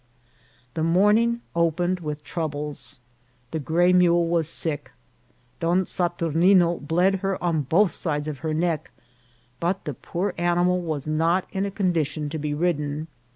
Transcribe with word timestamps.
The 0.73 0.81
morning 0.81 1.41
opened 1.55 1.99
with 1.99 2.23
troubles. 2.23 3.01
The 3.51 3.59
gray 3.59 3.93
mule 3.93 4.27
was 4.27 4.49
sick. 4.49 4.89
Don 5.59 5.85
Saturnine 5.85 6.79
bled 6.79 7.17
her 7.17 7.37
on 7.43 7.61
both 7.69 7.91
sides 7.93 8.27
of 8.27 8.39
her 8.39 8.51
neck, 8.51 8.89
but 9.59 9.85
the 9.85 9.93
poor 9.93 10.33
animal 10.39 10.81
was 10.81 11.05
not 11.05 11.45
in 11.51 11.67
a 11.67 11.69
condition 11.69 12.29
to 12.29 12.39
be 12.39 12.55
ridden. 12.55 13.09